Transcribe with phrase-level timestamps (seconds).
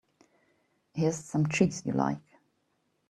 [0.95, 2.39] Here's some cheese you like.